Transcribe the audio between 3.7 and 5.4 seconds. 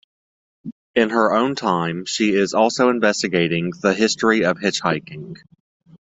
the history of hitchhiking.